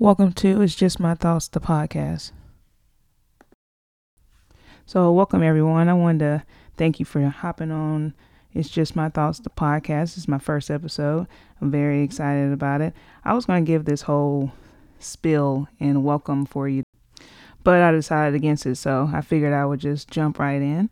[0.00, 2.30] Welcome to It's Just My Thoughts, the podcast.
[4.86, 5.88] So, welcome everyone.
[5.88, 6.44] I wanted to
[6.76, 8.14] thank you for hopping on
[8.54, 10.16] It's Just My Thoughts, the podcast.
[10.16, 11.26] Is my first episode.
[11.60, 12.94] I'm very excited about it.
[13.24, 14.52] I was going to give this whole
[15.00, 16.84] spill and welcome for you,
[17.64, 20.90] but I decided against it, so I figured I would just jump right in.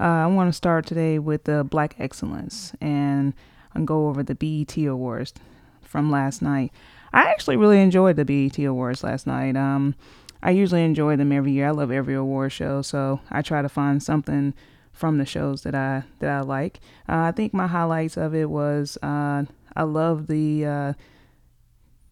[0.00, 3.34] Uh, I want to start today with the Black Excellence and
[3.74, 5.34] and go over the BET Awards
[5.82, 6.72] from last night.
[7.12, 9.56] I actually really enjoyed the BET Awards last night.
[9.56, 9.94] Um,
[10.42, 11.68] I usually enjoy them every year.
[11.68, 14.54] I love every award show, so I try to find something
[14.92, 16.80] from the shows that I that I like.
[17.08, 19.44] Uh, I think my highlights of it was uh,
[19.74, 20.92] I love the uh,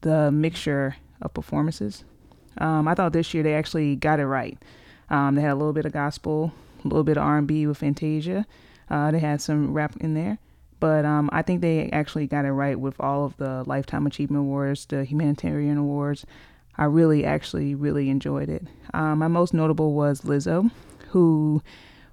[0.01, 2.05] the mixture of performances.
[2.59, 4.59] Um, I thought this year they actually got it right.
[5.11, 6.53] Um, they had a little bit of gospel,
[6.85, 8.47] a little bit of R&B with Fantasia.
[8.89, 10.39] Uh, they had some rap in there.
[10.79, 14.41] But um, I think they actually got it right with all of the Lifetime Achievement
[14.41, 16.27] Awards, the Humanitarian Awards.
[16.77, 18.63] I really, actually, really enjoyed it.
[18.93, 20.71] Um, my most notable was Lizzo,
[21.09, 21.63] who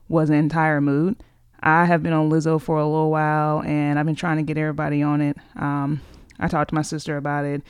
[0.08, 1.18] was an entire mood.
[1.60, 4.58] I have been on Lizzo for a little while, and I've been trying to get
[4.58, 5.38] everybody on it.
[5.56, 6.02] Um,
[6.40, 7.62] I talked to my sister about it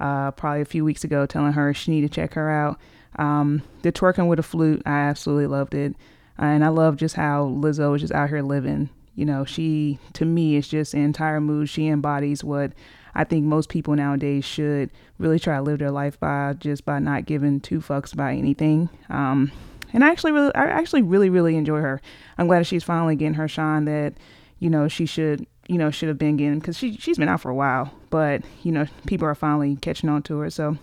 [0.00, 2.80] uh, probably a few weeks ago, telling her she need to check her out.
[3.16, 5.94] Um, the twerking with a flute, I absolutely loved it,
[6.38, 10.24] and I love just how Lizzo is just out here living you know, she, to
[10.24, 11.68] me, is just an entire mood.
[11.68, 12.72] She embodies what
[13.14, 16.98] I think most people nowadays should really try to live their life by, just by
[16.98, 18.88] not giving two fucks about anything.
[19.08, 19.50] Um,
[19.92, 22.00] and I actually really, I actually really, really enjoy her.
[22.38, 24.14] I'm glad she's finally getting her shine that,
[24.58, 27.40] you know, she should, you know, should have been getting because she she's been out
[27.40, 30.50] for a while, but you know, people are finally catching on to her.
[30.50, 30.78] So,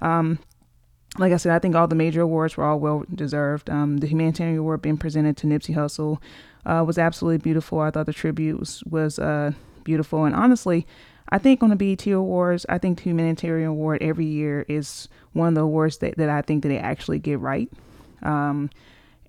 [0.00, 0.38] um,
[1.18, 3.68] like I said, I think all the major awards were all well deserved.
[3.68, 6.18] Um, the humanitarian award being presented to Nipsey Hussle
[6.64, 7.80] uh, was absolutely beautiful.
[7.80, 9.52] I thought the tribute was was uh,
[9.84, 10.86] beautiful, and honestly,
[11.28, 15.48] I think on the BET Awards, I think the humanitarian award every year is one
[15.48, 17.70] of the awards that, that I think that they actually get right.
[18.22, 18.70] Um,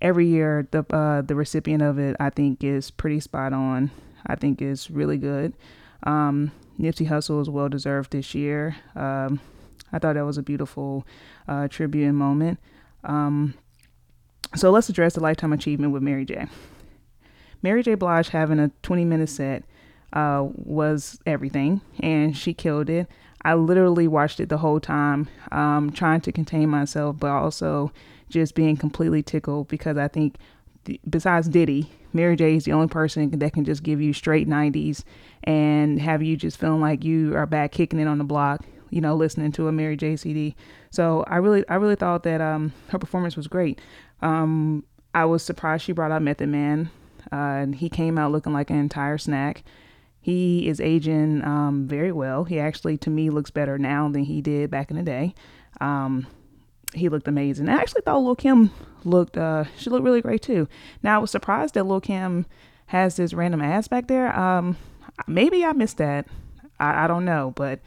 [0.02, 3.90] every year, the uh, the recipient of it, I think, is pretty spot on.
[4.26, 5.54] I think is really good.
[6.02, 8.76] Um, Nipsey Hussle is well deserved this year.
[8.94, 9.40] Um,
[9.92, 11.06] I thought that was a beautiful
[11.46, 12.58] uh, tribute and moment.
[13.04, 13.54] Um,
[14.56, 16.46] so let's address the lifetime achievement with Mary J.
[17.64, 17.94] Mary J.
[17.94, 19.64] Blige having a 20 minute set
[20.12, 23.08] uh, was everything, and she killed it.
[23.42, 27.90] I literally watched it the whole time, um, trying to contain myself, but also
[28.28, 30.36] just being completely tickled because I think,
[30.84, 34.46] th- besides Diddy, Mary J is the only person that can just give you straight
[34.46, 35.02] 90s
[35.44, 39.00] and have you just feeling like you are back kicking it on the block you
[39.00, 40.54] know, listening to a Mary J CD.
[40.90, 43.80] So I really, I really thought that um, her performance was great.
[44.22, 46.90] Um, I was surprised she brought out Method Man.
[47.32, 49.64] Uh, he came out looking like an entire snack.
[50.20, 52.44] He is aging um, very well.
[52.44, 55.34] He actually, to me, looks better now than he did back in the day.
[55.80, 56.26] Um,
[56.94, 57.68] he looked amazing.
[57.68, 58.70] I actually thought Lil Kim
[59.04, 60.68] looked, uh, she looked really great too.
[61.02, 62.46] Now I was surprised that Lil Kim
[62.86, 64.36] has this random ass back there.
[64.38, 64.76] Um,
[65.26, 66.26] maybe I missed that.
[66.78, 67.80] I, I don't know, but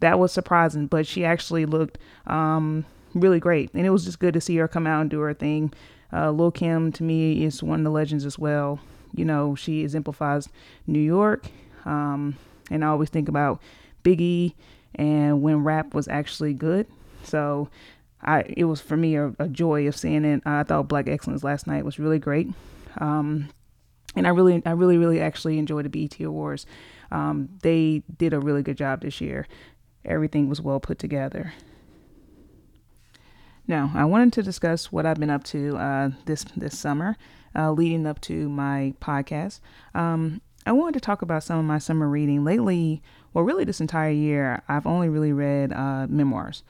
[0.00, 2.84] that was surprising, but she actually looked um,
[3.14, 3.72] really great.
[3.74, 5.72] And it was just good to see her come out and do her thing.
[6.14, 8.78] Uh, Lil Kim, to me, is one of the legends as well.
[9.14, 10.48] You know, she exemplifies
[10.86, 11.46] New York.
[11.84, 12.36] Um,
[12.70, 13.60] and I always think about
[14.04, 14.54] Biggie
[14.94, 16.86] and when rap was actually good.
[17.24, 17.68] So
[18.22, 20.42] I, it was for me a, a joy of seeing it.
[20.46, 22.48] I thought Black Excellence last night was really great.
[22.98, 23.48] Um,
[24.16, 26.66] and I really, I really, really actually enjoyed the BET Awards.
[27.10, 29.46] Um, they did a really good job this year
[30.04, 31.52] everything was well put together.
[33.66, 37.16] Now, I wanted to discuss what I've been up to uh, this this summer,
[37.56, 39.60] uh, leading up to my podcast.
[39.94, 43.02] Um, I wanted to talk about some of my summer reading lately.
[43.32, 46.62] Well, really, this entire year, I've only really read uh, memoirs.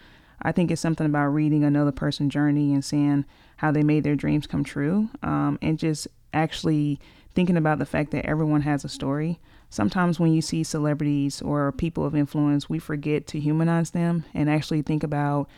[0.42, 3.24] I think it's something about reading another person's journey and seeing
[3.56, 7.00] how they made their dreams come true, um, and just actually
[7.34, 9.40] thinking about the fact that everyone has a story
[9.74, 14.48] sometimes when you see celebrities or people of influence, we forget to humanize them and
[14.48, 15.48] actually think about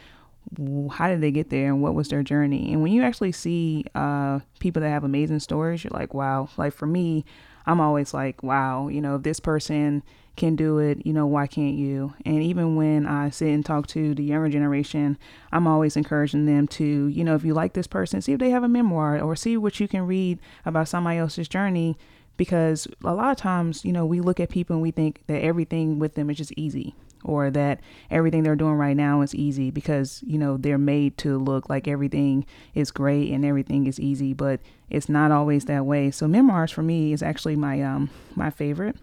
[0.93, 2.73] how did they get there and what was their journey.
[2.73, 6.49] And when you actually see uh, people that have amazing stories, you're like, wow.
[6.57, 7.25] Like for me,
[7.67, 10.03] I'm always like, wow, you know, if this person
[10.37, 12.15] can do it, you know, why can't you?
[12.25, 15.19] And even when I sit and talk to the younger generation,
[15.51, 18.51] I'm always encouraging them to, you know, if you like this person, see if they
[18.51, 21.97] have a memoir or see what you can read about somebody else's journey
[22.37, 25.43] because a lot of times, you know, we look at people and we think that
[25.43, 26.95] everything with them is just easy
[27.25, 27.81] or that
[28.11, 31.89] everything they're doing right now is easy because, you know, they're made to look like
[31.89, 34.61] everything is great and everything is easy, but
[34.91, 36.11] it's not always that way.
[36.11, 38.97] So memoirs for me is actually my um my favorite.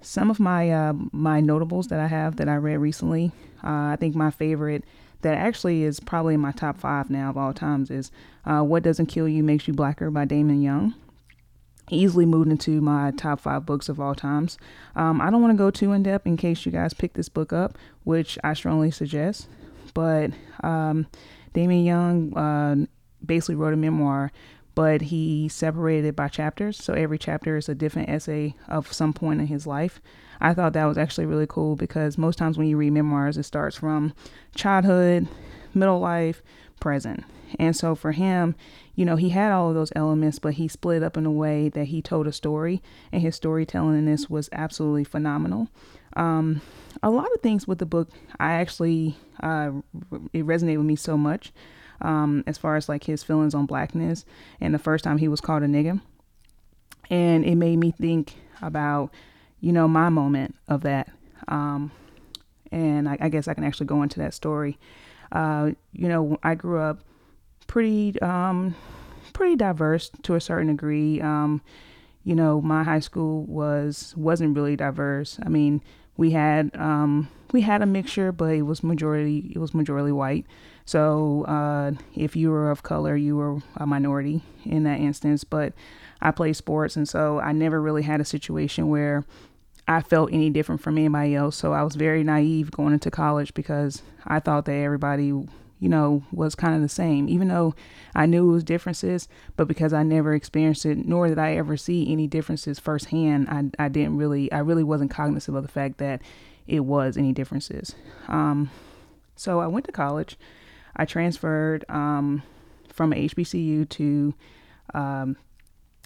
[0.00, 3.96] some of my uh, my notables that I have that I read recently, uh, I
[3.98, 4.84] think my favorite
[5.22, 8.10] that actually is probably in my top five now of all times is
[8.44, 10.94] uh, What Doesn't Kill You Makes You Blacker by Damon Young.
[11.90, 14.58] Easily moved into my top five books of all times.
[14.96, 17.28] Um, I don't want to go too in depth in case you guys pick this
[17.28, 19.48] book up, which I strongly suggest.
[19.92, 20.30] But
[20.62, 21.06] um,
[21.52, 22.86] Damon Young uh,
[23.24, 24.32] basically wrote a memoir
[24.74, 26.82] but he separated it by chapters.
[26.82, 30.00] So every chapter is a different essay of some point in his life.
[30.40, 33.44] I thought that was actually really cool because most times when you read memoirs, it
[33.44, 34.12] starts from
[34.54, 35.28] childhood,
[35.74, 36.42] middle life,
[36.80, 37.24] present.
[37.58, 38.56] And so for him,
[38.94, 41.68] you know, he had all of those elements, but he split up in a way
[41.70, 45.68] that he told a story, and his storytelling in this was absolutely phenomenal.
[46.16, 46.60] Um,
[47.02, 49.72] a lot of things with the book, I actually, uh,
[50.32, 51.52] it resonated with me so much
[52.00, 54.24] um, as far as like his feelings on blackness
[54.60, 56.00] and the first time he was called a nigga.
[57.10, 59.12] And it made me think about,
[59.60, 61.10] you know, my moment of that.
[61.48, 61.90] Um,
[62.70, 64.78] and I, I, guess I can actually go into that story.
[65.32, 67.00] Uh, you know, I grew up
[67.74, 68.72] pretty, um,
[69.32, 71.20] pretty diverse to a certain degree.
[71.20, 71.60] Um,
[72.22, 75.40] you know, my high school was wasn't really diverse.
[75.44, 75.82] I mean,
[76.16, 80.46] we had um, we had a mixture, but it was majority it was majority white.
[80.84, 85.42] So uh, if you were of color, you were a minority in that instance.
[85.42, 85.72] But
[86.22, 89.24] I played sports, and so I never really had a situation where
[89.88, 91.56] I felt any different from anybody else.
[91.56, 95.32] So I was very naive going into college because I thought that everybody,
[95.80, 97.74] you know, was kind of the same, even though
[98.14, 99.28] I knew it was differences.
[99.56, 103.84] But because I never experienced it, nor did I ever see any differences firsthand, I,
[103.84, 106.22] I didn't really, I really wasn't cognizant of the fact that
[106.66, 107.94] it was any differences.
[108.28, 108.70] Um,
[109.36, 110.38] so I went to college
[110.96, 112.42] I transferred um,
[112.92, 114.34] from HBCU to
[114.92, 115.36] um,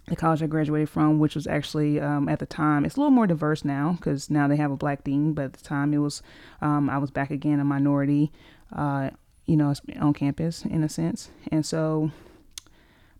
[0.06, 3.10] the college I graduated from, which was actually um, at the time it's a little
[3.10, 5.98] more diverse now because now they have a black dean, but at the time it
[5.98, 6.22] was
[6.62, 8.32] um, I was back again a minority,
[8.74, 9.10] uh,
[9.48, 12.12] you know, on campus in a sense, and so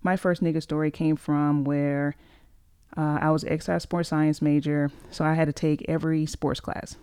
[0.03, 2.15] my first nigga story came from where
[2.97, 6.97] uh, I was exercise sports science major, so I had to take every sports class.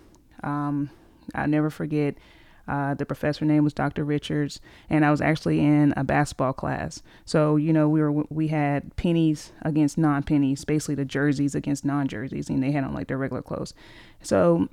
[0.44, 0.90] Um,
[1.34, 2.16] I'll never forget
[2.68, 4.04] uh, the professor name was Dr.
[4.04, 7.02] Richards, and I was actually in a basketball class.
[7.24, 12.50] So you know we were we had pennies against non-pennies, basically the jerseys against non-jerseys,
[12.50, 13.74] and they had on like their regular clothes.
[14.22, 14.68] So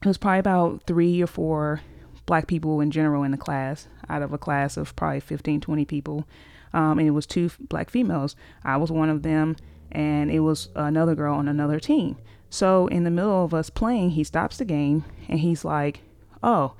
[0.00, 1.80] it was probably about three or four
[2.28, 5.84] black people in general in the class out of a class of probably 15 20
[5.84, 6.24] people
[6.72, 9.56] um, and it was two black females i was one of them
[9.90, 12.16] and it was another girl on another team
[12.50, 16.00] so in the middle of us playing he stops the game and he's like
[16.42, 16.74] oh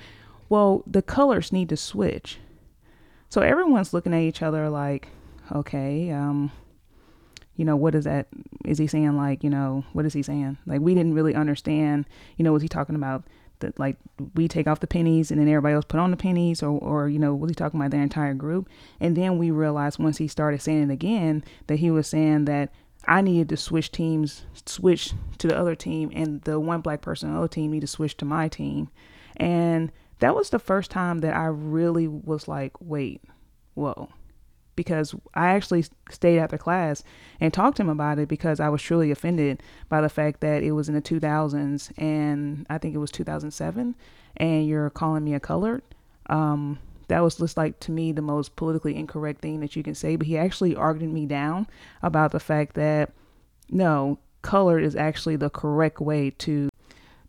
[0.49, 2.39] well, the colors need to switch.
[3.29, 5.09] So everyone's looking at each other like,
[5.53, 6.51] okay, um,
[7.57, 8.29] you know, what is that?
[8.65, 10.57] Is he saying like, you know, what is he saying?
[10.67, 12.07] Like we didn't really understand,
[12.37, 13.25] you know, was he talking about
[13.61, 13.97] that like
[14.35, 17.09] we take off the pennies and then everybody else put on the pennies or, or
[17.09, 18.69] you know, was he talking about their entire group?
[19.01, 22.73] And then we realized once he started saying it again that he was saying that
[23.07, 27.29] I needed to switch teams, switch to the other team, and the one black person
[27.29, 28.91] on the other team needed to switch to my team.
[29.37, 33.23] And that was the first time that I really was like, wait,
[33.75, 34.11] whoa.
[34.79, 37.03] Because I actually stayed after class
[37.41, 40.63] and talked to him about it because I was truly offended by the fact that
[40.63, 43.97] it was in the 2000s and I think it was 2007
[44.37, 45.83] and you're calling me a colored.
[46.27, 46.79] Um,
[47.09, 50.15] that was just like to me the most politically incorrect thing that you can say.
[50.15, 51.67] But he actually argued me down
[52.01, 53.11] about the fact that
[53.69, 56.69] no, colored is actually the correct way to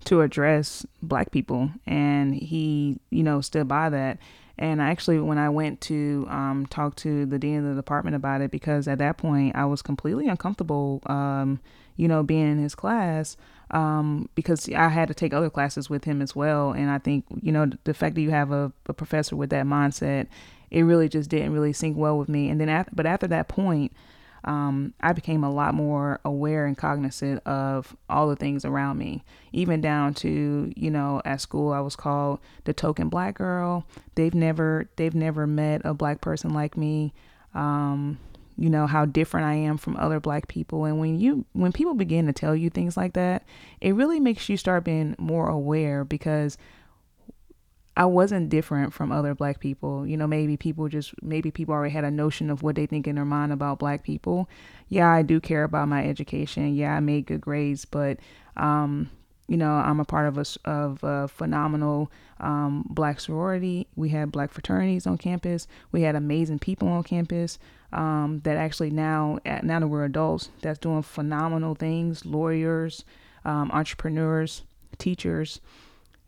[0.05, 4.17] to address black people and he you know stood by that
[4.59, 8.41] and actually when i went to um, talk to the dean of the department about
[8.41, 11.59] it because at that point i was completely uncomfortable um,
[11.95, 13.35] you know being in his class
[13.71, 16.71] um, because i had to take other classes with him as well.
[16.71, 19.65] And i think you know the fact that you have a, a professor with that
[19.65, 20.27] mindset
[20.71, 22.49] it really just didn't really sync well with me.
[22.49, 23.91] And then after, but after that point
[24.43, 29.23] um, I became a lot more aware and cognizant of all the things around me,
[29.51, 33.85] even down to you know at school I was called the token black girl.
[34.15, 37.13] They've never they've never met a black person like me.
[37.53, 38.19] Um,
[38.57, 41.93] you know how different I am from other black people, and when you when people
[41.93, 43.45] begin to tell you things like that,
[43.81, 46.57] it really makes you start being more aware because
[47.99, 50.07] I wasn't different from other black people.
[50.07, 53.07] You know, maybe people just maybe people already had a notion of what they think
[53.07, 54.47] in their mind about black people.
[54.87, 56.73] Yeah, I do care about my education.
[56.73, 58.17] Yeah, I made good grades, but
[58.55, 59.09] um,
[59.49, 63.85] you know, I'm a part of a of a phenomenal um, black sorority.
[63.97, 65.67] We had black fraternities on campus.
[65.91, 67.59] We had amazing people on campus
[67.91, 72.25] um, that actually now now that we're adults, that's doing phenomenal things.
[72.25, 73.03] Lawyers,
[73.43, 74.61] um, entrepreneurs,
[74.97, 75.59] teachers.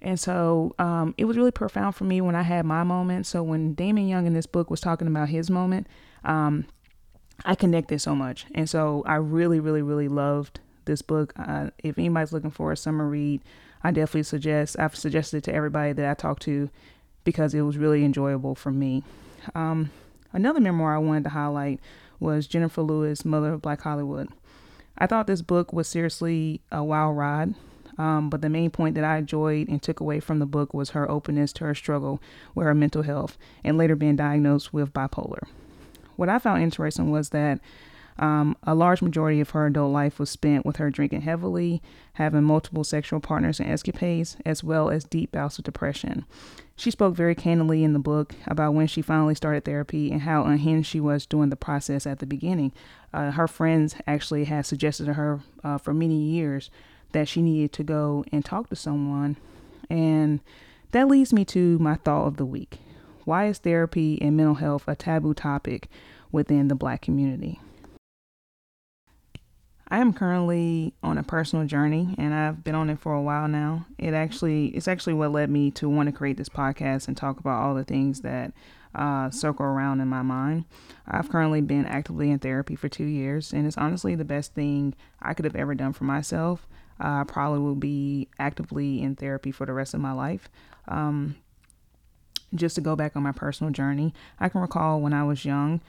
[0.01, 3.27] And so um, it was really profound for me when I had my moment.
[3.27, 5.87] So when Damon Young in this book was talking about his moment,
[6.23, 6.65] um,
[7.45, 8.45] I connected so much.
[8.55, 11.33] And so I really, really, really loved this book.
[11.37, 13.41] Uh, if anybody's looking for a summer read,
[13.83, 16.69] I definitely suggest, I've suggested it to everybody that I talked to
[17.23, 19.03] because it was really enjoyable for me.
[19.55, 19.91] Um,
[20.33, 21.79] another memoir I wanted to highlight
[22.19, 24.29] was Jennifer Lewis, Mother of Black Hollywood.
[24.97, 27.55] I thought this book was seriously a wild ride.
[28.01, 30.89] Um, but the main point that I enjoyed and took away from the book was
[30.89, 32.19] her openness to her struggle
[32.55, 35.43] with her mental health and later being diagnosed with bipolar.
[36.15, 37.59] What I found interesting was that
[38.17, 41.79] um, a large majority of her adult life was spent with her drinking heavily,
[42.13, 46.25] having multiple sexual partners and escapades, as well as deep bouts of depression.
[46.75, 50.45] She spoke very candidly in the book about when she finally started therapy and how
[50.45, 52.71] unhinged she was during the process at the beginning.
[53.13, 56.71] Uh, her friends actually had suggested to her uh, for many years
[57.13, 59.37] that she needed to go and talk to someone.
[59.89, 60.39] And
[60.91, 62.79] that leads me to my thought of the week.
[63.25, 65.89] Why is therapy and mental health a taboo topic
[66.31, 67.59] within the black community?
[69.91, 73.49] I am currently on a personal journey and I've been on it for a while
[73.49, 73.85] now.
[73.97, 77.41] It actually it's actually what led me to want to create this podcast and talk
[77.41, 78.53] about all the things that
[78.95, 80.63] uh, circle around in my mind.
[81.05, 84.95] I've currently been actively in therapy for two years and it's honestly the best thing
[85.21, 86.69] I could have ever done for myself.
[87.01, 90.49] I probably will be actively in therapy for the rest of my life.
[90.87, 91.35] Um,
[92.53, 95.81] just to go back on my personal journey, I can recall when I was young,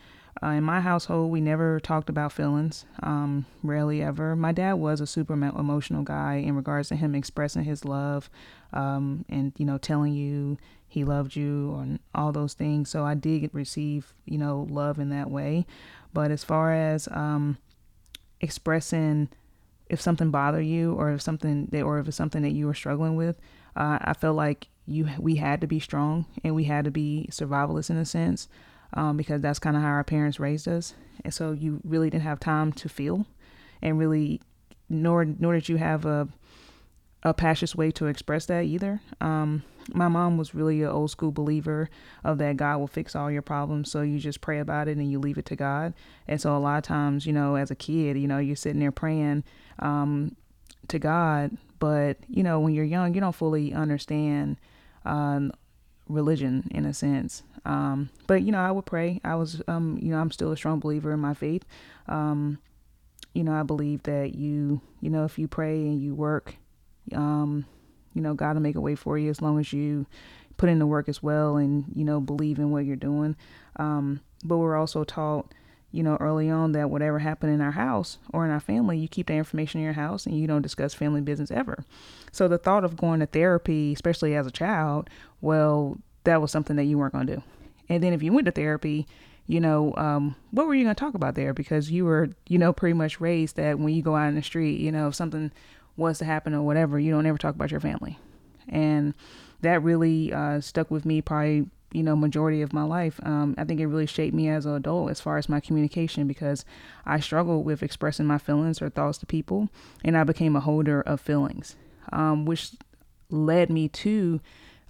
[0.42, 4.34] uh, in my household, we never talked about feelings, um, rarely ever.
[4.34, 8.30] My dad was a super emotional guy in regards to him expressing his love
[8.72, 10.56] um, and, you know, telling you
[10.88, 12.90] he loved you and all those things.
[12.90, 15.66] So I did receive, you know, love in that way.
[16.12, 17.58] But as far as um,
[18.40, 19.28] expressing
[19.92, 22.74] if something bothered you or if something that, or if it's something that you were
[22.74, 23.36] struggling with,
[23.76, 27.28] uh, I felt like you we had to be strong and we had to be
[27.30, 28.48] survivalist in a sense
[28.94, 30.94] um, because that's kind of how our parents raised us.
[31.24, 33.26] And so you really didn't have time to feel,
[33.82, 34.40] and really,
[34.88, 36.26] nor nor did you have a
[37.22, 39.00] a passionate way to express that either.
[39.20, 39.62] Um,
[39.92, 41.88] my mom was really an old school believer
[42.24, 43.90] of that God will fix all your problems.
[43.90, 45.94] So you just pray about it and you leave it to God.
[46.28, 48.80] And so a lot of times, you know, as a kid, you know, you're sitting
[48.80, 49.44] there praying
[49.78, 50.36] um,
[50.88, 54.56] to God, but you know, when you're young, you don't fully understand
[55.04, 55.52] um,
[56.08, 57.42] religion in a sense.
[57.64, 59.20] Um, but you know, I would pray.
[59.24, 61.64] I was, um, you know, I'm still a strong believer in my faith.
[62.08, 62.58] Um,
[63.34, 66.56] you know, I believe that you, you know, if you pray and you work,
[67.14, 67.64] um,
[68.14, 70.06] you know, God will make a way for you as long as you
[70.56, 73.36] put in the work as well and you know believe in what you're doing.
[73.76, 75.52] Um, but we're also taught,
[75.90, 79.08] you know, early on that whatever happened in our house or in our family, you
[79.08, 81.84] keep that information in your house and you don't discuss family business ever.
[82.32, 86.76] So the thought of going to therapy, especially as a child, well, that was something
[86.76, 87.42] that you weren't going to do.
[87.88, 89.06] And then if you went to therapy,
[89.46, 91.52] you know, um, what were you going to talk about there?
[91.52, 94.42] Because you were, you know, pretty much raised that when you go out in the
[94.42, 95.52] street, you know, if something
[95.96, 98.18] was to happen or whatever, you don't ever talk about your family.
[98.68, 99.14] And
[99.60, 103.20] that really uh, stuck with me probably, you know, majority of my life.
[103.22, 106.26] Um, I think it really shaped me as an adult as far as my communication
[106.26, 106.64] because
[107.04, 109.68] I struggled with expressing my feelings or thoughts to people.
[110.04, 111.76] And I became a holder of feelings,
[112.12, 112.72] um, which
[113.30, 114.40] led me to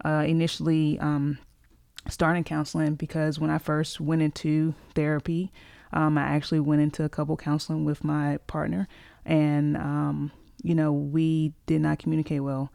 [0.04, 1.38] uh, initially um,
[2.08, 5.52] starting counseling because when I first went into therapy,
[5.92, 8.88] um, I actually went into a couple counseling with my partner,
[9.24, 10.32] and um,
[10.62, 12.72] you know we did not communicate well,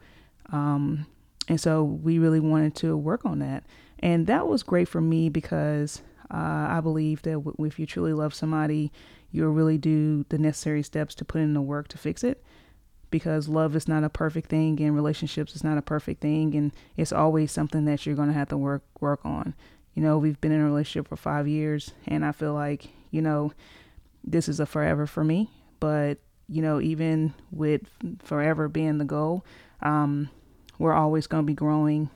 [0.52, 1.06] um,
[1.48, 3.64] and so we really wanted to work on that,
[4.00, 8.12] and that was great for me because uh, I believe that w- if you truly
[8.12, 8.92] love somebody,
[9.30, 12.42] you'll really do the necessary steps to put in the work to fix it.
[13.10, 16.72] Because love is not a perfect thing and relationships is not a perfect thing and
[16.94, 19.54] it's always something that you're going to have to work work on.
[19.94, 23.20] You know we've been in a relationship for five years and i feel like you
[23.20, 23.52] know
[24.22, 26.18] this is a forever for me but
[26.48, 27.82] you know even with
[28.22, 29.44] forever being the goal
[29.82, 30.28] um,
[30.78, 32.10] we're always going to be growing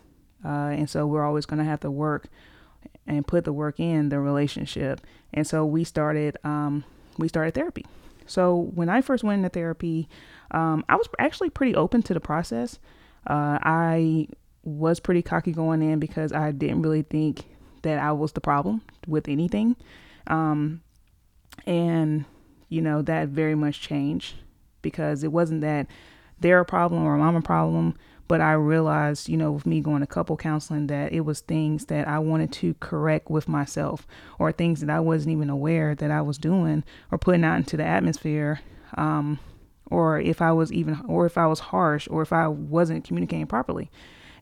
[0.45, 2.29] uh, and so we're always going to have to work
[3.07, 5.01] and put the work in the relationship
[5.33, 6.85] and so we started um,
[7.19, 7.85] we started therapy
[8.27, 10.09] so when i first went into therapy
[10.53, 12.79] um, I was actually pretty open to the process.
[13.27, 14.29] Uh, I
[14.63, 17.47] was pretty cocky going in because I didn't really think
[17.83, 19.77] that I was the problem with anything.
[20.27, 20.83] Um,
[21.67, 22.25] and,
[22.73, 24.35] you know, that very much changed
[24.81, 25.87] because it wasn't that
[26.41, 27.97] they're a problem or I'm a problem,
[28.29, 31.87] but I realized, you know, with me going to couple counseling, that it was things
[31.87, 34.07] that I wanted to correct with myself
[34.39, 37.77] or things that I wasn't even aware that I was doing or putting out into
[37.77, 38.61] the atmosphere.
[38.95, 39.39] Um,
[39.91, 43.47] or if I was even, or if I was harsh, or if I wasn't communicating
[43.47, 43.91] properly.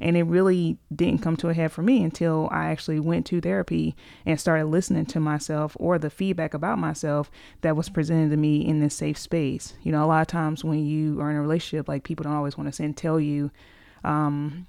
[0.01, 3.41] And it really didn't come to a head for me until I actually went to
[3.41, 7.31] therapy and started listening to myself or the feedback about myself
[7.61, 9.75] that was presented to me in this safe space.
[9.83, 12.35] You know, a lot of times when you are in a relationship, like people don't
[12.35, 13.51] always want to send tell you,
[14.03, 14.67] um,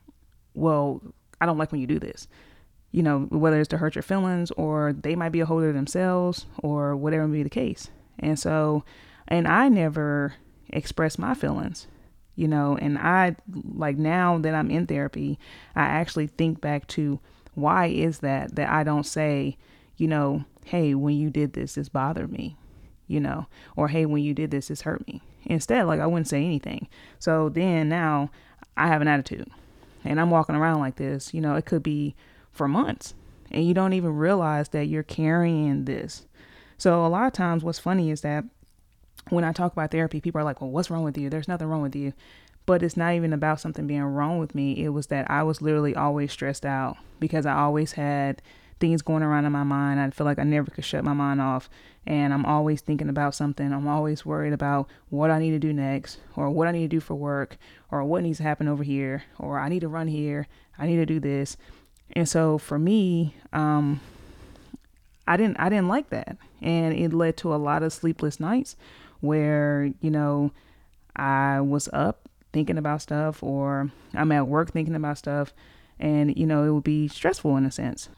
[0.54, 1.02] well,
[1.40, 2.28] I don't like when you do this.
[2.92, 6.46] You know, whether it's to hurt your feelings or they might be a holder themselves
[6.62, 7.90] or whatever may be the case.
[8.20, 8.84] And so,
[9.30, 10.34] and I never
[10.70, 11.88] expressed my feelings
[12.42, 13.36] you know and i
[13.76, 15.38] like now that i'm in therapy
[15.76, 17.20] i actually think back to
[17.54, 19.56] why is that that i don't say
[19.98, 22.58] you know hey when you did this this bothered me
[23.06, 23.46] you know
[23.76, 25.22] or hey when you did this this hurt me.
[25.46, 26.88] Instead like i wouldn't say anything.
[27.20, 28.32] So then now
[28.76, 29.48] i have an attitude
[30.04, 32.16] and i'm walking around like this you know it could be
[32.52, 33.14] for months
[33.52, 36.26] and you don't even realize that you're carrying this.
[36.78, 38.46] So a lot of times what's funny is that
[39.30, 41.30] when I talk about therapy, people are like, well, what's wrong with you?
[41.30, 42.14] There's nothing wrong with you.
[42.66, 44.84] But it's not even about something being wrong with me.
[44.84, 48.42] It was that I was literally always stressed out because I always had
[48.80, 50.00] things going around in my mind.
[50.00, 51.70] I feel like I never could shut my mind off.
[52.06, 53.72] And I'm always thinking about something.
[53.72, 56.88] I'm always worried about what I need to do next, or what I need to
[56.88, 57.58] do for work,
[57.92, 60.48] or what needs to happen over here, or I need to run here.
[60.78, 61.58] I need to do this.
[62.14, 64.02] And so for me, um,
[65.28, 66.38] I didn't I didn't like that.
[66.62, 68.76] And it led to a lot of sleepless nights
[69.22, 70.52] where, you know,
[71.16, 75.54] I was up thinking about stuff or I'm at work thinking about stuff
[76.00, 78.10] and, you know, it would be stressful in a sense.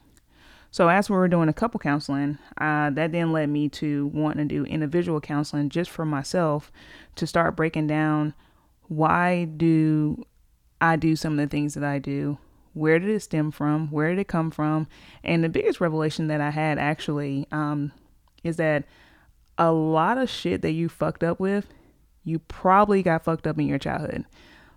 [0.72, 4.48] So as we were doing a couple counseling, uh, that then led me to wanting
[4.48, 6.72] to do individual counseling just for myself
[7.16, 8.34] to start breaking down
[8.88, 10.26] why do
[10.82, 12.38] I do some of the things that I do?
[12.74, 13.90] Where did it stem from?
[13.92, 14.88] Where did it come from?
[15.24, 17.92] And the biggest revelation that I had actually um,
[18.44, 18.86] is that
[19.58, 21.68] a lot of shit that you fucked up with,
[22.24, 24.26] you probably got fucked up in your childhood.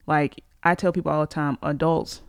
[0.06, 2.22] Like I tell people all the time, adults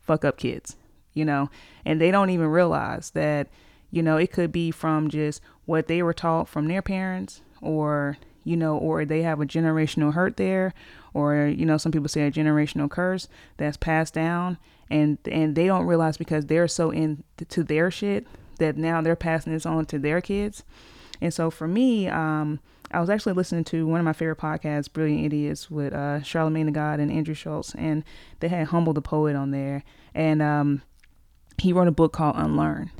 [0.00, 0.76] fuck up kids,
[1.12, 1.50] you know,
[1.84, 3.48] and they don't even realize that,
[3.90, 8.18] you know, it could be from just what they were taught from their parents or,
[8.44, 10.74] you know, or they have a generational hurt there
[11.14, 14.58] or, you know, some people say a generational curse that's passed down
[14.90, 18.26] and and they don't realize because they're so into their shit
[18.58, 20.62] that now they're passing this on to their kids
[21.20, 24.92] and so for me, um, I was actually listening to one of my favorite podcasts,
[24.92, 28.04] Brilliant Idiots, with uh, Charlemagne the God and Andrew Schulz, and
[28.40, 29.82] they had Humble the Poet on there,
[30.14, 30.82] and um,
[31.58, 32.90] he wrote a book called Unlearn.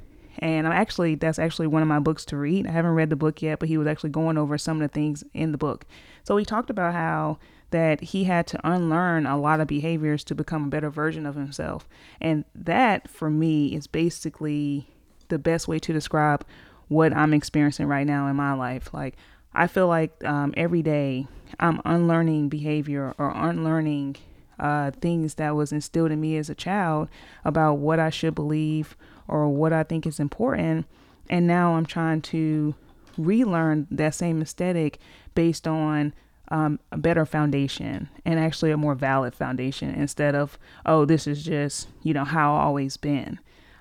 [0.40, 2.66] And I'm actually that's actually one of my books to read.
[2.66, 4.92] I haven't read the book yet, but he was actually going over some of the
[4.92, 5.86] things in the book.
[6.24, 7.38] So he talked about how
[7.70, 11.34] that he had to unlearn a lot of behaviors to become a better version of
[11.34, 11.88] himself.
[12.20, 14.88] And that for me is basically
[15.28, 16.44] the best way to describe
[16.88, 18.92] what I'm experiencing right now in my life.
[18.92, 19.16] Like,
[19.54, 21.26] I feel like um, every day
[21.60, 24.16] I'm unlearning behavior or unlearning
[24.58, 27.08] uh, things that was instilled in me as a child
[27.44, 28.96] about what I should believe
[29.28, 30.86] or what I think is important.
[31.30, 32.74] And now I'm trying to
[33.16, 34.98] relearn that same aesthetic
[35.34, 36.12] based on
[36.48, 41.42] um, a better foundation and actually a more valid foundation instead of, oh, this is
[41.42, 43.38] just, you know, how I've always been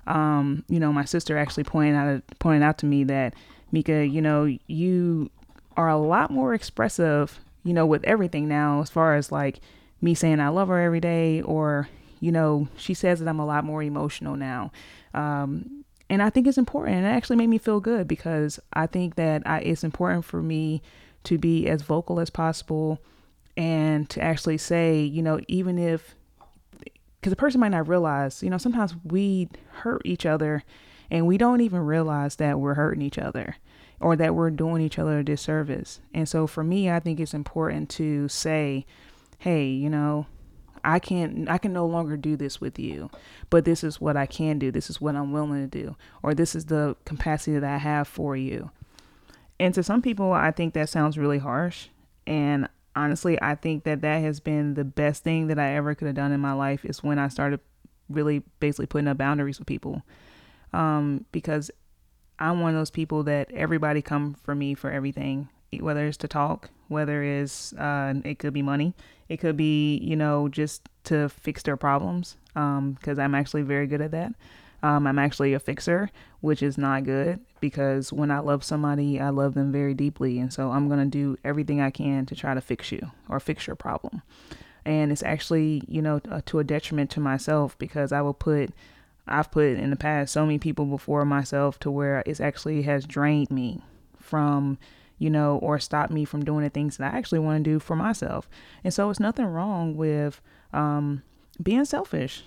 [0.07, 3.33] um, you know, my sister actually pointed out pointed out to me that
[3.71, 5.29] Mika, you know, you
[5.75, 9.59] are a lot more expressive, you know, with everything now as far as like
[10.01, 11.87] me saying I love her every day or
[12.23, 14.71] you know, she says that I'm a lot more emotional now.
[15.13, 16.95] Um, and I think it's important.
[16.95, 20.41] And it actually made me feel good because I think that I, it's important for
[20.41, 20.81] me
[21.25, 23.01] to be as vocal as possible
[23.57, 26.15] and to actually say, you know, even if
[27.23, 30.61] because a person might not realize, you know, sometimes we hurt each other
[31.09, 33.55] and we don't even realize that we're hurting each other
[34.01, 36.01] or that we're doing each other a disservice.
[36.13, 38.85] And so for me, I think it's important to say,
[39.37, 40.25] hey, you know,
[40.83, 43.09] I can't, I can no longer do this with you,
[43.49, 44.69] but this is what I can do.
[44.69, 48.05] This is what I'm willing to do, or this is the capacity that I have
[48.05, 48.69] for you.
[49.61, 51.87] And to some people, I think that sounds really harsh.
[52.27, 56.05] And honestly, I think that that has been the best thing that I ever could
[56.05, 57.59] have done in my life is when I started
[58.09, 60.03] really basically putting up boundaries with people.
[60.73, 61.71] Um, because
[62.39, 66.27] I'm one of those people that everybody come for me for everything, whether it's to
[66.27, 68.95] talk, whether it's uh, it could be money,
[69.29, 72.37] it could be you know just to fix their problems.
[72.55, 74.33] Um, because I'm actually very good at that.
[74.83, 76.09] Um, I'm actually a fixer,
[76.41, 80.39] which is not good because when I love somebody, I love them very deeply.
[80.39, 83.39] And so I'm going to do everything I can to try to fix you or
[83.39, 84.21] fix your problem.
[84.83, 88.71] And it's actually, you know, uh, to a detriment to myself because I will put,
[89.25, 93.05] I've put in the past so many people before myself to where it actually has
[93.05, 93.81] drained me
[94.19, 94.77] from,
[95.17, 97.79] you know, or stop me from doing the things that I actually want to do
[97.79, 98.49] for myself.
[98.83, 100.41] And so it's nothing wrong with
[100.73, 101.23] um,
[101.61, 102.43] being selfish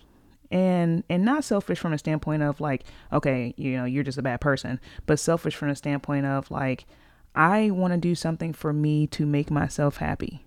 [0.50, 4.22] and and not selfish from a standpoint of like okay you know you're just a
[4.22, 6.86] bad person but selfish from a standpoint of like
[7.34, 10.44] i want to do something for me to make myself happy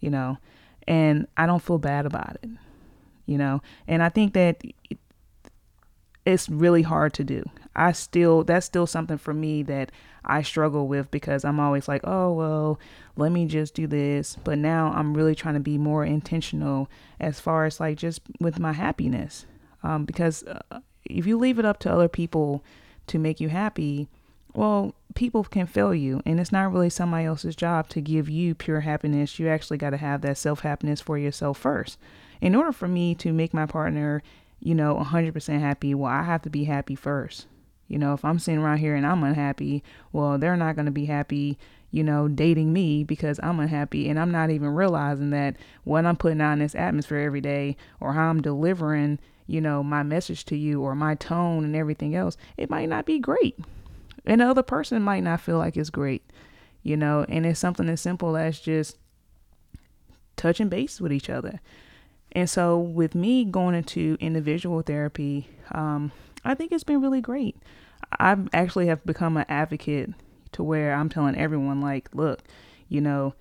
[0.00, 0.38] you know
[0.86, 2.50] and i don't feel bad about it
[3.26, 4.62] you know and i think that
[6.24, 7.42] it's really hard to do
[7.74, 9.90] i still that's still something for me that
[10.24, 12.80] I struggle with because I'm always like, oh, well,
[13.16, 14.36] let me just do this.
[14.44, 18.58] But now I'm really trying to be more intentional as far as like just with
[18.58, 19.46] my happiness.
[19.82, 22.64] Um, because uh, if you leave it up to other people
[23.08, 24.08] to make you happy,
[24.54, 28.54] well, people can fail you, and it's not really somebody else's job to give you
[28.54, 29.38] pure happiness.
[29.38, 31.98] You actually got to have that self happiness for yourself first.
[32.40, 34.22] In order for me to make my partner,
[34.62, 37.46] you know, 100% happy, well, I have to be happy first.
[37.88, 40.92] You know, if I'm sitting around here and I'm unhappy, well, they're not going to
[40.92, 41.58] be happy,
[41.90, 46.16] you know, dating me because I'm unhappy and I'm not even realizing that what I'm
[46.16, 50.44] putting out in this atmosphere every day or how I'm delivering, you know, my message
[50.46, 53.58] to you or my tone and everything else, it might not be great.
[54.24, 56.22] And the other person might not feel like it's great,
[56.84, 58.96] you know, and it's something as simple as just
[60.36, 61.60] touching base with each other.
[62.32, 66.12] And so, with me going into individual therapy, um,
[66.44, 67.56] I think it's been really great.
[68.18, 70.10] I actually have become an advocate
[70.52, 72.40] to where I'm telling everyone, like, look,
[72.88, 73.34] you know,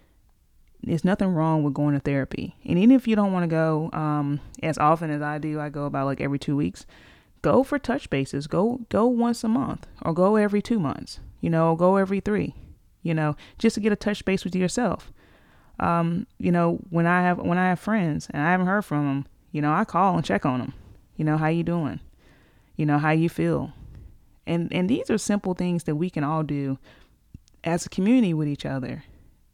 [0.84, 2.56] there's nothing wrong with going to therapy.
[2.66, 5.70] And even if you don't want to go um, as often as I do, I
[5.70, 6.86] go about like every two weeks.
[7.42, 8.48] Go for touch bases.
[8.48, 11.20] Go go once a month, or go every two months.
[11.40, 12.56] You know, go every three.
[13.02, 15.12] You know, just to get a touch base with yourself.
[15.82, 19.06] Um, you know, when I have when I have friends and I haven't heard from
[19.06, 20.74] them, you know, I call and check on them.
[21.18, 22.00] You know, how you doing?
[22.78, 23.74] You know, how you feel?
[24.46, 26.78] And and these are simple things that we can all do
[27.64, 29.04] as a community with each other.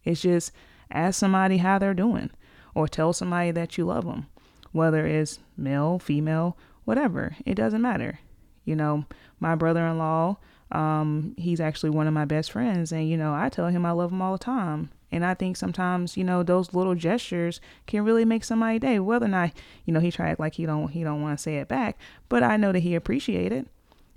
[0.03, 0.51] It's just
[0.91, 2.29] ask somebody how they're doing
[2.75, 4.27] or tell somebody that you love them,
[4.71, 7.35] whether it's male, female, whatever.
[7.45, 8.19] It doesn't matter.
[8.65, 9.05] You know,
[9.39, 10.37] my brother-in-law,
[10.71, 13.91] um, he's actually one of my best friends and you know, I tell him I
[13.91, 14.89] love him all the time.
[15.11, 18.99] And I think sometimes, you know, those little gestures can really make somebody day.
[18.99, 19.51] Whether or not,
[19.85, 22.43] you know, he tried like he don't he don't want to say it back, but
[22.43, 23.67] I know that he appreciate it.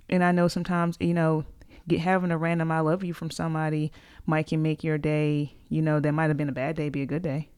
[0.09, 1.45] And I know sometimes, you know,
[1.87, 3.91] get having a random I love you from somebody
[4.25, 7.01] might can make your day, you know, that might have been a bad day be
[7.01, 7.49] a good day.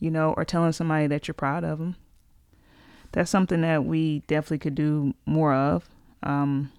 [0.00, 1.96] You know, or telling somebody that you're proud of them.
[3.12, 5.88] That's something that we definitely could do more of.
[6.22, 6.72] Um,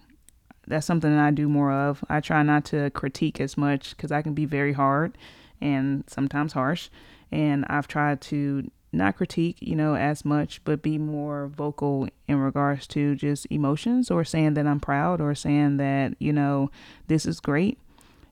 [0.68, 2.04] that's something that I do more of.
[2.10, 5.18] I try not to critique as much because I can be very hard
[5.62, 6.90] and sometimes harsh.
[7.32, 12.38] And I've tried to not critique, you know, as much, but be more vocal in
[12.40, 16.72] regards to just emotions or saying that I'm proud or saying that, you know,
[17.08, 17.78] this is great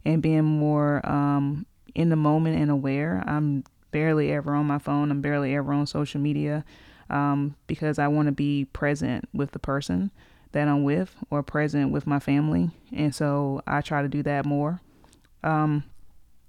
[0.05, 3.23] and being more um, in the moment and aware.
[3.27, 6.63] I'm barely ever on my phone, I'm barely ever on social media
[7.09, 10.11] um, because I want to be present with the person
[10.53, 12.71] that I'm with or present with my family.
[12.91, 14.81] And so I try to do that more.
[15.43, 15.83] Um,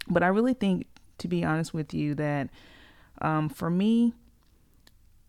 [0.09, 0.87] but I really think,
[1.19, 2.51] to be honest with you, that
[3.21, 4.13] um, for me,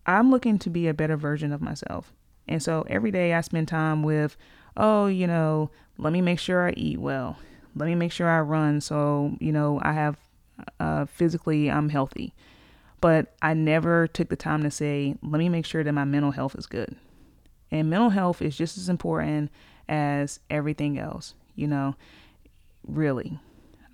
[0.06, 2.12] I'm looking to be a better version of myself.
[2.48, 4.36] And so every day I spend time with,
[4.76, 7.38] oh, you know, let me make sure I eat well.
[7.74, 10.16] Let me make sure I run so, you know, I have
[10.80, 12.34] uh, physically, I'm healthy.
[13.00, 16.30] But I never took the time to say, let me make sure that my mental
[16.30, 16.96] health is good.
[17.70, 19.50] And mental health is just as important
[19.88, 21.94] as everything else, you know,
[22.86, 23.38] really.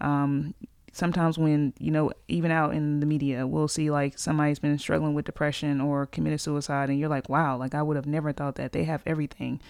[0.00, 0.54] Um,
[0.92, 5.14] sometimes when you know even out in the media we'll see like somebody's been struggling
[5.14, 8.56] with depression or committed suicide and you're like wow like i would have never thought
[8.56, 8.72] that.
[8.72, 9.60] They have everything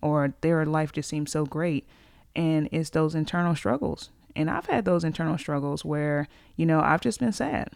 [0.00, 1.86] or their life just seems so great.
[2.34, 4.10] And it's those internal struggles.
[4.34, 7.70] And i've had those internal struggles where you know i've just been sad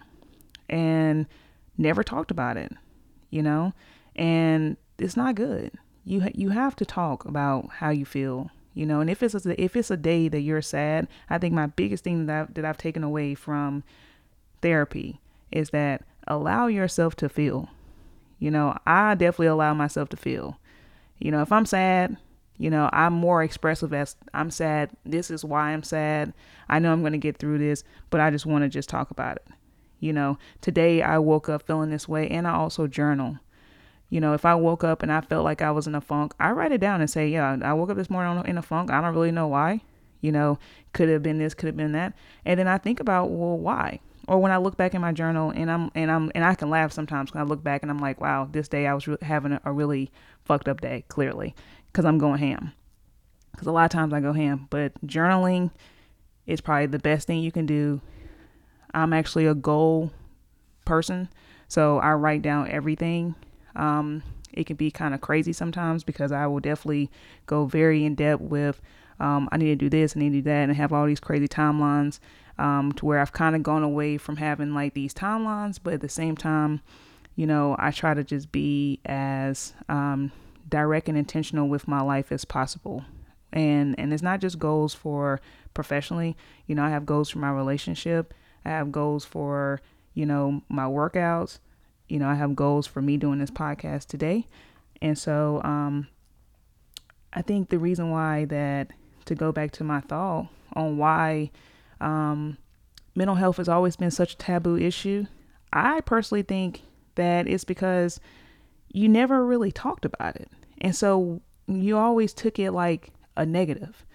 [0.68, 1.26] and
[1.78, 2.72] never talked about it
[3.30, 3.72] you know?
[4.14, 5.72] And it's not good.
[6.04, 9.34] You ha- you have to talk about how you feel you know and if it's
[9.34, 12.54] a, if it's a day that you're sad i think my biggest thing that I've,
[12.54, 13.82] that I've taken away from
[14.60, 15.18] therapy
[15.50, 17.68] is that allow yourself to feel.
[18.38, 20.58] You know i definitely allow myself to feel.
[21.18, 22.18] You know if i'm sad
[22.58, 26.32] you know i'm more expressive as i'm sad this is why i'm sad.
[26.68, 29.10] I know i'm going to get through this but i just want to just talk
[29.10, 29.46] about it.
[30.00, 33.38] You know today i woke up feeling this way and i also journal
[34.08, 36.34] you know, if I woke up and I felt like I was in a funk,
[36.38, 38.90] I write it down and say, yeah, I woke up this morning in a funk.
[38.90, 39.80] I don't really know why.
[40.20, 40.58] You know,
[40.92, 42.14] could have been this, could have been that.
[42.44, 44.00] And then I think about, well, why?
[44.28, 46.68] Or when I look back in my journal and I'm and I'm and I can
[46.68, 49.18] laugh sometimes when I look back and I'm like, wow, this day I was re-
[49.22, 50.10] having a, a really
[50.44, 51.54] fucked up day, clearly,
[51.86, 52.72] because I'm going ham.
[53.52, 55.70] Because a lot of times I go ham, but journaling
[56.46, 58.00] is probably the best thing you can do.
[58.92, 60.10] I'm actually a goal
[60.84, 61.28] person,
[61.68, 63.36] so I write down everything.
[63.76, 67.10] Um, it can be kind of crazy sometimes because I will definitely
[67.46, 68.80] go very in depth with
[69.18, 71.20] um, I need to do this, I need to do that, and have all these
[71.20, 72.18] crazy timelines
[72.58, 76.00] um, to where I've kind of gone away from having like these timelines, but at
[76.00, 76.80] the same time,
[77.34, 80.32] you know, I try to just be as um,
[80.68, 83.04] direct and intentional with my life as possible.
[83.52, 85.40] And and it's not just goals for
[85.72, 86.36] professionally.
[86.66, 88.34] You know, I have goals for my relationship.
[88.64, 89.80] I have goals for
[90.14, 91.58] you know my workouts.
[92.08, 94.46] You know, I have goals for me doing this podcast today.
[95.02, 96.08] And so um,
[97.32, 98.92] I think the reason why that
[99.26, 101.50] to go back to my thought on why
[102.00, 102.56] um,
[103.14, 105.26] mental health has always been such a taboo issue,
[105.72, 106.82] I personally think
[107.16, 108.20] that it's because
[108.92, 110.50] you never really talked about it.
[110.80, 114.05] And so you always took it like a negative.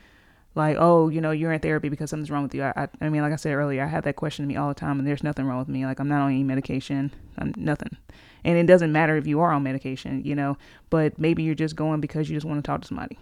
[0.54, 2.64] Like, oh, you know, you're in therapy because something's wrong with you.
[2.64, 4.68] I, I, I mean, like I said earlier, I have that question to me all
[4.68, 5.86] the time, and there's nothing wrong with me.
[5.86, 7.96] Like, I'm not on any medication, I'm nothing.
[8.44, 10.58] And it doesn't matter if you are on medication, you know,
[10.90, 13.18] but maybe you're just going because you just want to talk to somebody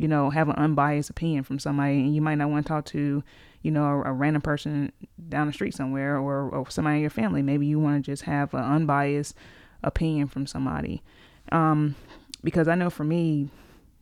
[0.00, 2.86] you know, have an unbiased opinion from somebody, and you might not want to talk
[2.86, 3.22] to,
[3.60, 4.90] you know, a, a random person
[5.28, 7.42] down the street somewhere or, or somebody in your family.
[7.42, 9.36] Maybe you want to just have an unbiased
[9.82, 11.02] opinion from somebody.
[11.52, 11.96] Um,
[12.42, 13.50] because I know for me,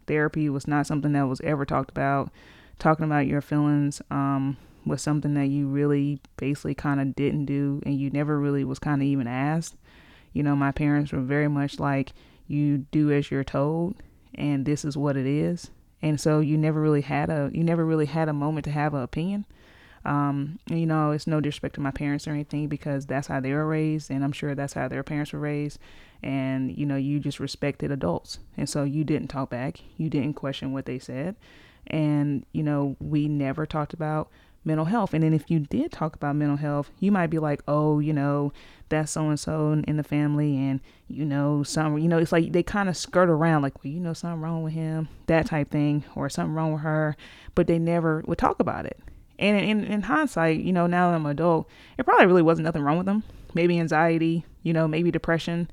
[0.09, 2.31] therapy was not something that was ever talked about.
[2.79, 7.81] Talking about your feelings um, was something that you really basically kind of didn't do,
[7.87, 9.77] and you never really was kind of even asked.
[10.33, 12.13] You know, my parents were very much like,
[12.47, 13.95] you do as you're told,
[14.35, 15.71] and this is what it is
[16.03, 18.95] and so you never really had a you never really had a moment to have
[18.95, 19.45] an opinion
[20.05, 23.53] um, you know it's no disrespect to my parents or anything because that's how they
[23.53, 25.79] were raised and i'm sure that's how their parents were raised.
[26.23, 28.41] And you know you just respected adults.
[28.57, 29.81] And so you didn't talk back.
[29.97, 31.37] You didn't question what they said.
[31.87, 34.29] And you know we never talked about
[34.65, 35.15] mental health.
[35.15, 38.13] And then if you did talk about mental health, you might be like, oh, you
[38.13, 38.53] know,
[38.89, 42.53] that's so and so in the family, and you know, some, you know, it's like
[42.53, 45.71] they kind of skirt around, like, well, you know, something wrong with him, that type
[45.71, 47.17] thing, or something wrong with her,
[47.55, 48.99] but they never would talk about it.
[49.39, 52.65] And in, in hindsight, you know, now that I'm an adult, it probably really wasn't
[52.65, 53.23] nothing wrong with them.
[53.55, 55.71] Maybe anxiety, you know, maybe depression,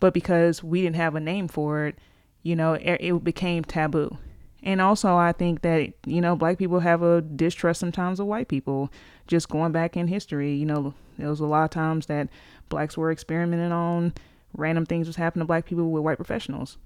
[0.00, 1.98] but because we didn't have a name for it,
[2.42, 4.18] you know, it, it became taboo.
[4.62, 8.48] And also, I think that, you know, black people have a distrust sometimes of white
[8.48, 8.90] people.
[9.26, 12.28] Just going back in history, you know, there was a lot of times that
[12.68, 14.14] blacks were experimenting on
[14.56, 16.78] random things was happening to black people with white professionals.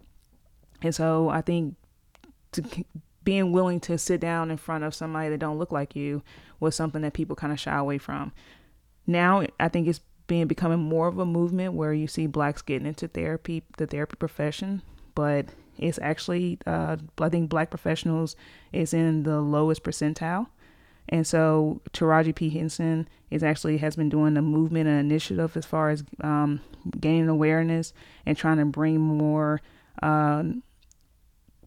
[0.82, 1.76] And so I think
[2.52, 2.62] to,
[3.28, 6.22] being willing to sit down in front of somebody that don't look like you
[6.60, 8.32] was something that people kind of shy away from.
[9.06, 12.86] Now I think it's being becoming more of a movement where you see blacks getting
[12.86, 14.80] into therapy, the therapy profession,
[15.14, 15.44] but
[15.76, 18.34] it's actually, uh, I think black professionals
[18.72, 20.46] is in the lowest percentile.
[21.10, 22.48] And so Taraji P.
[22.48, 26.62] Henson is actually has been doing a movement and initiative as far as um,
[26.98, 27.92] gaining awareness
[28.24, 29.60] and trying to bring more
[30.02, 30.44] uh,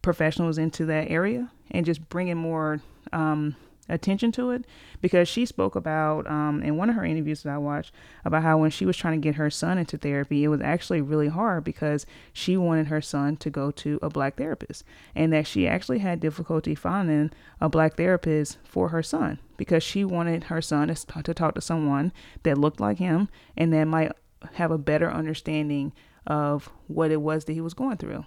[0.02, 2.82] professionals into that area and just bringing more
[3.14, 3.56] um,
[3.90, 4.66] attention to it
[5.02, 8.58] because she spoke about um, in one of her interviews that I watched about how
[8.58, 11.64] when she was trying to get her son into therapy, it was actually really hard
[11.64, 14.84] because she wanted her son to go to a black therapist
[15.16, 20.04] and that she actually had difficulty finding a black therapist for her son because she
[20.04, 22.12] wanted her son to talk to someone
[22.44, 24.12] that looked like him and that might
[24.54, 25.92] have a better understanding
[26.26, 28.26] of what it was that he was going through.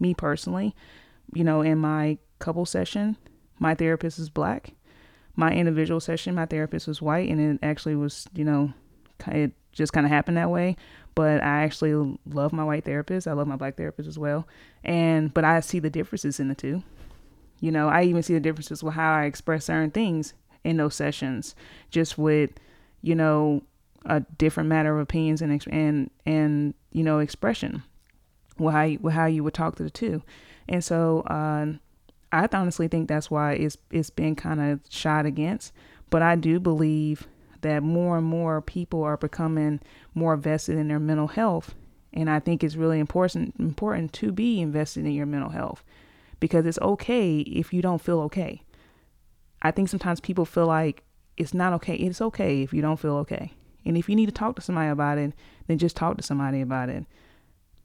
[0.00, 0.74] Me personally,
[1.32, 3.16] you know, in my couple session,
[3.58, 4.74] my therapist is black
[5.36, 8.72] my individual session, my therapist was white, and it actually was, you know,
[9.28, 10.76] it just kind of happened that way.
[11.14, 13.28] But I actually love my white therapist.
[13.28, 14.46] I love my black therapist as well.
[14.82, 16.82] And but I see the differences in the two.
[17.60, 20.94] You know, I even see the differences with how I express certain things in those
[20.94, 21.54] sessions,
[21.90, 22.50] just with,
[23.02, 23.62] you know,
[24.04, 27.82] a different matter of opinions and and and you know expression,
[28.58, 30.22] with how you, with how you would talk to the two,
[30.68, 31.20] and so.
[31.22, 31.78] Uh,
[32.32, 35.72] I honestly think that's why it's it's been kind of shot against.
[36.10, 37.28] But I do believe
[37.60, 39.80] that more and more people are becoming
[40.14, 41.74] more vested in their mental health,
[42.12, 45.84] and I think it's really important important to be invested in your mental health
[46.40, 48.62] because it's okay if you don't feel okay.
[49.60, 51.04] I think sometimes people feel like
[51.36, 51.94] it's not okay.
[51.94, 53.52] It's okay if you don't feel okay.
[53.84, 55.34] And if you need to talk to somebody about it,
[55.66, 57.04] then just talk to somebody about it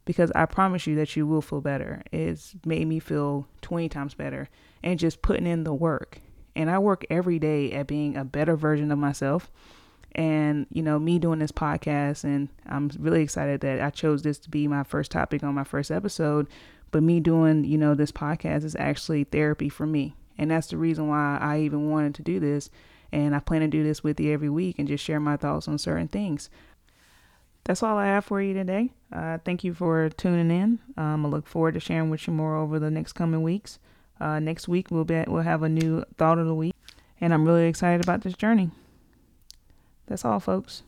[0.08, 2.02] because I promise you that you will feel better.
[2.14, 4.48] It's made me feel 20 times better
[4.82, 6.22] and just putting in the work.
[6.56, 9.52] And I work every day at being a better version of myself.
[10.16, 14.40] And, you know, me doing this podcast, and I'm really excited that I chose this
[14.40, 16.48] to be my first topic on my first episode.
[16.92, 20.16] But me doing, you know, this podcast is actually therapy for me.
[20.38, 22.70] And that's the reason why I even wanted to do this.
[23.12, 25.68] And I plan to do this with you every week and just share my thoughts
[25.68, 26.50] on certain things.
[27.68, 28.92] That's all I have for you today.
[29.12, 30.80] Uh, thank you for tuning in.
[30.96, 33.78] Um, I look forward to sharing with you more over the next coming weeks.
[34.22, 36.74] Uh, next week we'll be we'll have a new thought of the week,
[37.20, 38.72] and I'm really excited about this journey.
[40.08, 40.84] That's all, folks.